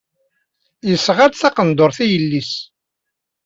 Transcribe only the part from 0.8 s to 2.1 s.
Yesɣa-d taqendurt i